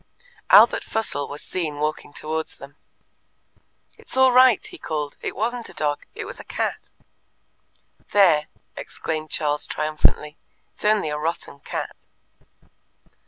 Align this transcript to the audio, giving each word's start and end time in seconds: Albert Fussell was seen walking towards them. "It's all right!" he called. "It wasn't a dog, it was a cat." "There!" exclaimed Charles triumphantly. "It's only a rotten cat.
Albert 0.49 0.83
Fussell 0.83 1.27
was 1.27 1.43
seen 1.43 1.75
walking 1.77 2.11
towards 2.11 2.55
them. 2.55 2.75
"It's 3.99 4.17
all 4.17 4.31
right!" 4.31 4.65
he 4.65 4.79
called. 4.79 5.15
"It 5.21 5.35
wasn't 5.35 5.69
a 5.69 5.75
dog, 5.75 6.07
it 6.15 6.25
was 6.25 6.39
a 6.39 6.43
cat." 6.43 6.89
"There!" 8.11 8.47
exclaimed 8.75 9.29
Charles 9.29 9.67
triumphantly. 9.67 10.37
"It's 10.73 10.85
only 10.85 11.09
a 11.09 11.19
rotten 11.19 11.59
cat. 11.59 11.95